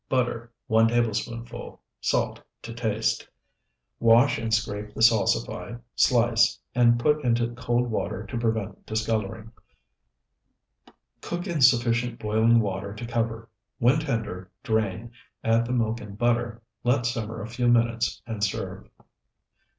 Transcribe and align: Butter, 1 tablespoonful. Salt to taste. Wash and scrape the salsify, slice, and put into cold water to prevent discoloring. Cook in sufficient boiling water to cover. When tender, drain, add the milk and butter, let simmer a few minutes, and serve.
Butter, 0.09 0.51
1 0.65 0.87
tablespoonful. 0.87 1.79
Salt 1.99 2.41
to 2.63 2.73
taste. 2.73 3.29
Wash 3.99 4.39
and 4.39 4.51
scrape 4.51 4.95
the 4.95 5.03
salsify, 5.03 5.77
slice, 5.95 6.57
and 6.73 6.99
put 6.99 7.23
into 7.23 7.53
cold 7.53 7.91
water 7.91 8.25
to 8.25 8.37
prevent 8.39 8.83
discoloring. 8.87 9.51
Cook 11.21 11.45
in 11.45 11.61
sufficient 11.61 12.17
boiling 12.17 12.61
water 12.61 12.95
to 12.95 13.05
cover. 13.05 13.47
When 13.77 13.99
tender, 13.99 14.49
drain, 14.63 15.11
add 15.43 15.67
the 15.67 15.71
milk 15.71 16.01
and 16.01 16.17
butter, 16.17 16.63
let 16.83 17.05
simmer 17.05 17.39
a 17.43 17.47
few 17.47 17.67
minutes, 17.67 18.23
and 18.25 18.43
serve. 18.43 18.89